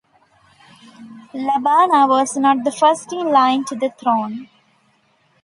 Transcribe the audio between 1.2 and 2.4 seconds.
Labarna was